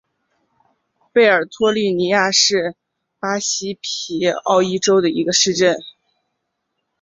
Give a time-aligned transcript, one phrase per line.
[1.13, 2.75] 贝尔托利尼亚是
[3.19, 5.79] 巴西皮奥伊州的一个市镇。